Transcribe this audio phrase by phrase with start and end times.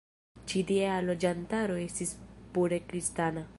[0.51, 2.17] Ĉi tiea loĝantaro estis
[2.57, 3.49] pure kristana.